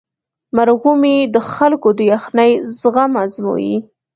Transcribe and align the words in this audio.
مرغومی 0.55 1.17
د 1.33 1.37
خلکو 1.51 1.89
د 1.97 1.99
یخنۍ 2.13 2.51
زغم 2.79 3.11
ازمويي. 3.23 3.75